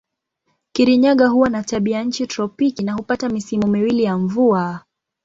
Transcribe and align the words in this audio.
Kirinyaga 0.71 1.27
huwa 1.27 1.49
na 1.49 1.63
tabianchi 1.63 2.27
tropiki 2.27 2.83
na 2.83 2.93
hupata 2.93 3.29
misimu 3.29 3.67
miwili 3.67 4.03
ya 4.03 4.17
mvua. 4.17 4.83